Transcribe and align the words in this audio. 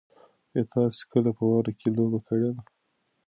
ایا 0.53 0.63
تاسي 0.73 1.03
کله 1.11 1.29
په 1.37 1.43
واوره 1.47 1.71
کې 1.79 1.87
لوبه 1.95 2.19
کړې 2.27 2.49
ده؟ 2.55 2.61